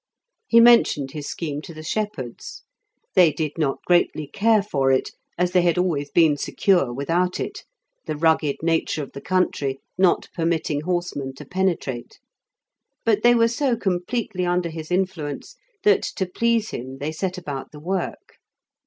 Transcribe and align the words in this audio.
He 0.47 0.59
mentioned 0.59 1.11
his 1.11 1.27
scheme 1.29 1.61
to 1.61 1.75
the 1.75 1.83
shepherds; 1.83 2.63
they 3.13 3.31
did 3.31 3.51
not 3.55 3.85
greatly 3.85 4.25
care 4.25 4.63
for 4.63 4.89
it, 4.91 5.11
as 5.37 5.51
they 5.51 5.61
had 5.61 5.77
always 5.77 6.09
been 6.09 6.37
secure 6.37 6.91
without 6.91 7.39
it, 7.39 7.65
the 8.07 8.15
rugged 8.17 8.55
nature 8.63 9.03
of 9.03 9.11
the 9.11 9.21
country 9.21 9.79
not 9.99 10.27
permitting 10.33 10.81
horsemen 10.81 11.35
to 11.35 11.45
penetrate. 11.45 12.17
But 13.05 13.21
they 13.21 13.35
were 13.35 13.47
so 13.47 13.77
completely 13.77 14.43
under 14.43 14.69
his 14.69 14.89
influence 14.89 15.55
that 15.83 16.01
to 16.17 16.25
please 16.25 16.71
him 16.71 16.97
they 16.97 17.11
set 17.11 17.37
about 17.37 17.71
the 17.71 17.79
work. 17.79 18.37